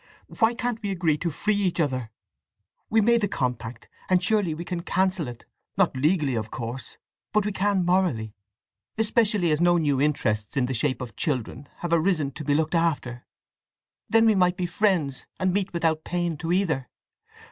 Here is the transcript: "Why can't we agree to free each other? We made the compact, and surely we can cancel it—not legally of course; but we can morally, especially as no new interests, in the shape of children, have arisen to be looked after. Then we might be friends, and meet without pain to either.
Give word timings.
"Why 0.39 0.55
can't 0.55 0.81
we 0.81 0.89
agree 0.89 1.19
to 1.19 1.29
free 1.29 1.53
each 1.53 1.79
other? 1.79 2.09
We 2.89 3.01
made 3.01 3.21
the 3.21 3.27
compact, 3.27 3.87
and 4.09 4.23
surely 4.23 4.55
we 4.55 4.65
can 4.65 4.81
cancel 4.81 5.27
it—not 5.27 5.95
legally 5.95 6.33
of 6.33 6.49
course; 6.49 6.97
but 7.31 7.45
we 7.45 7.51
can 7.51 7.85
morally, 7.85 8.33
especially 8.97 9.51
as 9.51 9.61
no 9.61 9.77
new 9.77 10.01
interests, 10.01 10.57
in 10.57 10.65
the 10.65 10.73
shape 10.73 11.01
of 11.01 11.15
children, 11.15 11.69
have 11.81 11.93
arisen 11.93 12.31
to 12.31 12.43
be 12.43 12.55
looked 12.55 12.73
after. 12.73 13.27
Then 14.09 14.25
we 14.25 14.33
might 14.33 14.57
be 14.57 14.65
friends, 14.65 15.27
and 15.39 15.53
meet 15.53 15.71
without 15.71 16.03
pain 16.03 16.35
to 16.37 16.51
either. 16.51 16.89